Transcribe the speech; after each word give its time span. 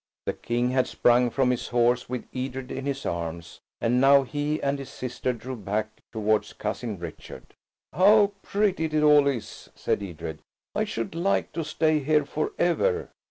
The 0.25 0.33
King 0.33 0.71
had 0.71 0.87
sprung 0.87 1.29
from 1.29 1.51
his 1.51 1.67
horse 1.67 2.09
with 2.09 2.25
Edred 2.33 2.71
in 2.71 2.87
his 2.87 3.05
arms, 3.05 3.59
and 3.79 4.01
now 4.01 4.23
he 4.23 4.59
and 4.59 4.79
his 4.79 4.89
sister 4.89 5.31
drew 5.31 5.55
back 5.55 6.01
towards 6.11 6.53
Cousin 6.53 6.97
Richard. 6.97 7.53
"How 7.93 8.31
pretty 8.41 8.85
it 8.85 9.03
all 9.03 9.27
is!" 9.27 9.69
said 9.75 10.01
Edred. 10.01 10.39
"I 10.73 10.85
should 10.85 11.13
like 11.13 11.51
to 11.53 11.63
stay 11.63 11.99
here 11.99 12.25
for 12.25 12.51
ever." 12.57 13.11